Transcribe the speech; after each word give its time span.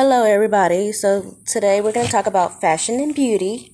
Hello, 0.00 0.22
everybody. 0.22 0.92
So, 0.92 1.34
today 1.44 1.80
we're 1.80 1.90
going 1.90 2.06
to 2.06 2.12
talk 2.12 2.28
about 2.28 2.60
fashion 2.60 3.00
and 3.00 3.12
beauty 3.12 3.72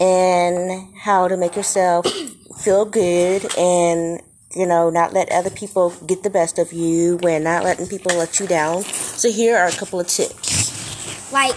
and 0.00 0.96
how 0.96 1.28
to 1.28 1.36
make 1.36 1.54
yourself 1.54 2.06
feel 2.64 2.86
good 2.86 3.44
and, 3.58 4.22
you 4.54 4.66
know, 4.66 4.88
not 4.88 5.12
let 5.12 5.30
other 5.30 5.50
people 5.50 5.90
get 6.06 6.22
the 6.22 6.30
best 6.30 6.58
of 6.58 6.72
you 6.72 7.18
when 7.18 7.44
not 7.44 7.62
letting 7.62 7.86
people 7.88 8.16
let 8.16 8.40
you 8.40 8.46
down. 8.46 8.84
So, 8.84 9.30
here 9.30 9.58
are 9.58 9.66
a 9.66 9.72
couple 9.72 10.00
of 10.00 10.06
tips. 10.06 11.30
Like, 11.30 11.56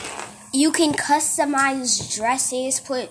you 0.54 0.74
can 0.74 0.92
customize 0.92 2.14
dresses, 2.14 2.82
put 2.82 3.10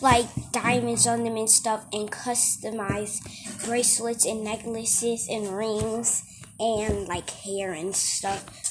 like 0.00 0.28
diamonds 0.50 1.06
on 1.06 1.24
them 1.24 1.36
and 1.36 1.50
stuff, 1.50 1.84
and 1.92 2.10
customize 2.10 3.20
bracelets 3.66 4.24
and 4.24 4.44
necklaces 4.44 5.28
and 5.28 5.54
rings 5.54 6.24
and 6.58 7.06
like 7.06 7.28
hair 7.28 7.74
and 7.74 7.94
stuff. 7.94 8.67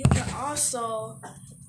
You 0.00 0.08
can 0.08 0.34
also 0.34 1.20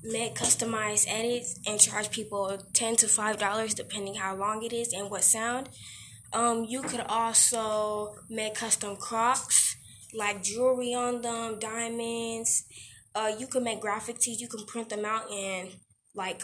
make 0.02 0.36
customized 0.36 1.06
edits 1.06 1.60
and 1.66 1.78
charge 1.78 2.10
people 2.10 2.56
ten 2.72 2.96
to 2.96 3.06
five 3.06 3.36
dollars 3.36 3.74
depending 3.74 4.14
how 4.14 4.34
long 4.34 4.62
it 4.62 4.72
is 4.72 4.94
and 4.94 5.10
what 5.10 5.22
sound. 5.22 5.68
Um, 6.32 6.64
you 6.64 6.80
could 6.80 7.04
also 7.10 8.14
make 8.30 8.54
custom 8.54 8.96
Crocs, 8.96 9.76
like 10.14 10.42
jewelry 10.42 10.94
on 10.94 11.20
them, 11.20 11.58
diamonds. 11.58 12.64
Uh, 13.14 13.32
you 13.38 13.46
can 13.46 13.64
make 13.64 13.82
graphic 13.82 14.18
tees. 14.18 14.40
You 14.40 14.48
can 14.48 14.64
print 14.64 14.88
them 14.88 15.04
out 15.04 15.30
and 15.30 15.68
like 16.14 16.42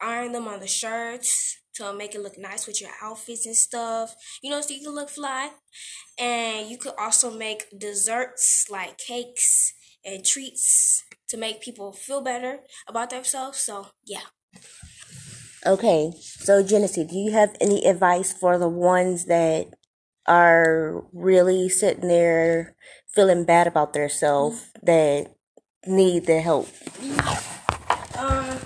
iron 0.00 0.32
them 0.32 0.48
on 0.48 0.58
the 0.58 0.66
shirts 0.66 1.58
to 1.74 1.92
make 1.92 2.16
it 2.16 2.22
look 2.22 2.38
nice 2.38 2.66
with 2.66 2.80
your 2.80 2.90
outfits 3.00 3.46
and 3.46 3.54
stuff. 3.54 4.16
You 4.42 4.50
know, 4.50 4.60
so 4.62 4.74
you 4.74 4.82
can 4.82 4.96
look 4.96 5.10
fly. 5.10 5.50
And 6.18 6.68
you 6.68 6.76
could 6.76 6.94
also 6.98 7.30
make 7.30 7.66
desserts 7.78 8.66
like 8.68 8.98
cakes 8.98 9.74
and 10.04 10.24
treats 10.24 11.04
to 11.30 11.36
make 11.36 11.62
people 11.62 11.92
feel 11.92 12.20
better 12.20 12.60
about 12.88 13.10
themselves. 13.10 13.58
So, 13.58 13.88
yeah. 14.04 14.26
Okay, 15.66 16.12
so 16.18 16.62
Genesee, 16.62 17.04
do 17.04 17.16
you 17.16 17.32
have 17.32 17.54
any 17.60 17.84
advice 17.86 18.32
for 18.32 18.58
the 18.58 18.68
ones 18.68 19.26
that 19.26 19.68
are 20.26 21.04
really 21.12 21.68
sitting 21.68 22.08
there 22.08 22.74
feeling 23.14 23.44
bad 23.44 23.66
about 23.66 23.92
themselves 23.92 24.70
that 24.82 25.34
need 25.86 26.26
the 26.26 26.40
help? 26.40 26.68
Um, 28.18 28.58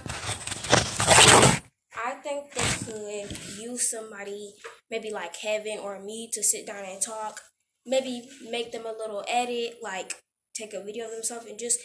I 1.96 2.14
think 2.22 2.52
they 2.54 3.24
could 3.26 3.38
use 3.58 3.90
somebody, 3.90 4.54
maybe 4.90 5.10
like 5.10 5.34
Kevin 5.34 5.78
or 5.80 6.00
me, 6.00 6.30
to 6.32 6.42
sit 6.42 6.66
down 6.66 6.84
and 6.84 7.02
talk. 7.02 7.40
Maybe 7.86 8.28
make 8.50 8.72
them 8.72 8.86
a 8.86 8.92
little 8.92 9.24
edit, 9.28 9.78
like 9.82 10.22
take 10.54 10.72
a 10.72 10.82
video 10.82 11.06
of 11.06 11.10
themselves 11.10 11.46
and 11.46 11.58
just 11.58 11.80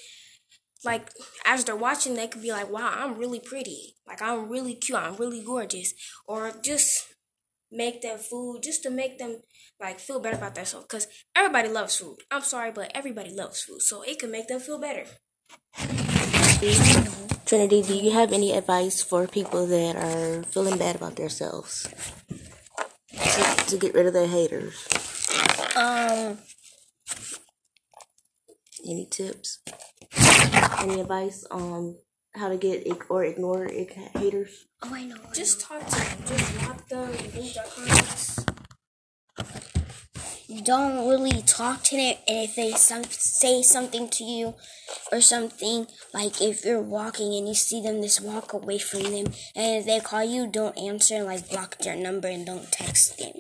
like 0.84 1.10
as 1.46 1.66
they're 1.66 1.76
watching, 1.76 2.16
they 2.16 2.28
could 2.28 2.42
be 2.42 2.52
like, 2.52 2.70
"Wow, 2.70 2.94
I'm 2.96 3.18
really 3.18 3.40
pretty. 3.40 3.96
Like 4.08 4.22
I'm 4.22 4.50
really 4.50 4.76
cute. 4.76 4.98
I'm 4.98 5.16
really 5.16 5.44
gorgeous." 5.44 5.94
Or 6.28 6.52
just 6.64 7.14
make 7.72 8.02
them 8.02 8.18
food, 8.18 8.62
just 8.64 8.84
to 8.84 8.90
make 8.90 9.20
them 9.20 9.42
like 9.80 10.00
feel 10.00 10.20
better 10.20 10.38
about 10.38 10.56
themselves. 10.56 10.88
Cause 10.88 11.08
everybody 11.36 11.70
loves 11.70 11.98
food. 11.98 12.18
I'm 12.32 12.42
sorry, 12.42 12.72
but 12.72 12.92
everybody 12.96 13.32
loves 13.32 13.62
food, 13.62 13.82
so 13.82 14.02
it 14.02 14.20
can 14.20 14.32
make 14.32 14.48
them 14.48 14.60
feel 14.60 14.80
better. 14.80 15.06
Trinity, 17.46 17.82
do 17.82 17.96
you 17.96 18.12
have 18.12 18.32
any 18.32 18.52
advice 18.54 19.02
for 19.02 19.26
people 19.28 19.66
that 19.68 19.96
are 19.96 20.44
feeling 20.44 20.78
bad 20.78 20.96
about 20.96 21.16
themselves 21.16 21.88
to, 23.10 23.66
to 23.68 23.78
get 23.78 23.94
rid 23.96 24.06
of 24.06 24.14
their 24.14 24.28
haters? 24.28 24.88
Um, 25.76 26.38
Any 28.88 29.06
tips? 29.06 29.60
Any 30.82 31.02
advice 31.02 31.46
on 31.52 31.98
how 32.36 32.50
to 32.50 32.58
get 32.58 32.88
ig- 32.88 33.06
or 33.10 33.24
ignore 33.24 33.66
ig- 33.66 33.94
haters? 33.94 34.66
oh, 34.84 34.94
I 34.94 35.04
know. 35.06 35.18
Just 35.34 35.62
talk 35.62 35.86
to 35.86 35.96
them. 35.96 36.18
Just 36.26 36.60
block 36.60 36.88
them. 36.88 37.12
Delete 37.12 37.56
their 37.56 37.66
comments. 37.66 38.46
don't 40.70 41.10
really 41.10 41.42
talk 41.42 41.82
to 41.82 41.98
them 41.98 42.16
and 42.28 42.48
if 42.48 42.56
they 42.56 42.72
some, 42.74 43.04
say 43.10 43.64
something 43.64 44.08
to 44.08 44.24
you 44.24 44.54
or 45.12 45.20
something 45.20 45.88
like 46.14 46.40
if 46.44 46.64
you're 46.64 46.80
walking 46.80 47.34
and 47.34 47.48
you 47.48 47.56
see 47.56 47.82
them 47.82 48.04
just 48.04 48.22
walk 48.22 48.54
away 48.54 48.78
from 48.78 49.02
them 49.02 49.34
and 49.56 49.80
if 49.80 49.86
they 49.88 50.00
call 50.00 50.24
you 50.24 50.46
don't 50.46 50.78
answer 50.78 51.16
and 51.16 51.26
like 51.26 51.50
block 51.50 51.80
their 51.80 51.96
number 51.96 52.28
and 52.28 52.46
don't 52.46 52.72
text 52.72 53.18
them 53.18 53.34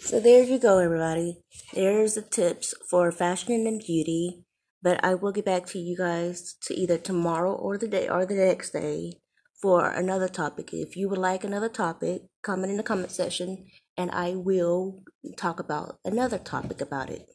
So 0.00 0.20
there 0.20 0.44
you 0.44 0.58
go, 0.58 0.78
everybody. 0.78 1.40
There's 1.72 2.14
the 2.14 2.22
tips 2.22 2.74
for 2.90 3.10
fashion 3.10 3.66
and 3.66 3.80
beauty. 3.80 4.44
But 4.84 5.02
I 5.02 5.14
will 5.14 5.32
get 5.32 5.46
back 5.46 5.64
to 5.68 5.78
you 5.78 5.96
guys 5.96 6.56
to 6.64 6.74
either 6.74 6.98
tomorrow 6.98 7.54
or 7.54 7.78
the 7.78 7.88
day 7.88 8.06
or 8.08 8.26
the 8.26 8.34
next 8.34 8.70
day 8.74 9.14
for 9.62 9.88
another 9.88 10.28
topic. 10.28 10.74
If 10.74 10.94
you 10.94 11.08
would 11.08 11.18
like 11.18 11.42
another 11.42 11.70
topic, 11.70 12.22
comment 12.42 12.70
in 12.70 12.76
the 12.76 12.82
comment 12.82 13.10
section 13.10 13.66
and 13.96 14.10
I 14.10 14.34
will 14.36 15.02
talk 15.38 15.58
about 15.58 15.96
another 16.04 16.38
topic 16.38 16.82
about 16.82 17.08
it. 17.08 17.30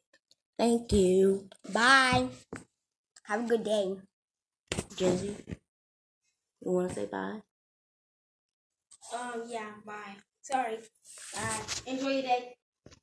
Thank 0.59 0.91
you. 0.93 1.49
bye 1.73 2.27
have 3.23 3.45
a 3.45 3.47
good 3.47 3.63
day 3.63 3.95
Jenny, 4.95 5.35
you 6.61 6.71
want 6.71 6.89
to 6.89 6.95
say 6.95 7.05
bye? 7.05 7.41
Um, 9.13 9.43
yeah, 9.47 9.71
bye. 9.85 10.17
Sorry. 10.41 10.77
Bye. 11.33 11.61
Enjoy 11.87 12.09
your 12.09 12.21
day. 12.21 12.58